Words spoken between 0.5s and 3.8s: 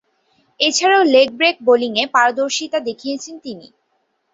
এছাড়াও, leg break বোলিংয়ে পারদর্শীতা দেখিয়েছেন তিনি।